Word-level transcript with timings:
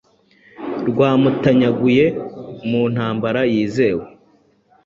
Rwamutanyaguye 0.89 2.05
muntambara 2.69 3.41
yizewe 3.51 4.05